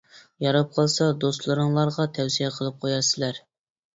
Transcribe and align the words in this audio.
ياراپ 0.43 0.71
قالسا 0.77 1.09
دوستلىرىڭلارغا 1.25 2.07
تەۋسىيە 2.19 2.49
قىلىپ 2.55 2.79
قويارسىلەر. 2.87 3.43